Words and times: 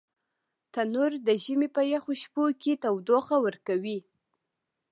تنور 0.73 1.11
د 1.27 1.29
ژمي 1.43 1.69
په 1.75 1.81
یخو 1.93 2.11
شپو 2.21 2.43
کې 2.61 2.73
تودوخه 2.83 3.35
ورکوي 3.45 3.99